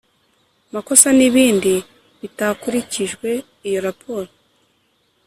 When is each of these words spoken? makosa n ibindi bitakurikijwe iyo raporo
makosa 0.73 1.07
n 1.17 1.19
ibindi 1.27 1.73
bitakurikijwe 2.21 3.29
iyo 3.67 3.79
raporo 3.87 4.29